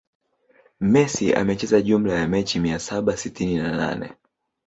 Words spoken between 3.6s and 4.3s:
nane